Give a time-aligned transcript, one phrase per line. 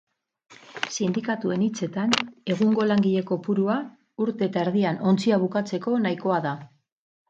[0.95, 2.17] Sindikatuen hitzetan,
[2.55, 3.79] egungo langile kopurua
[4.29, 6.61] urte eta erdian ontzia bukatzeko nahikoa da.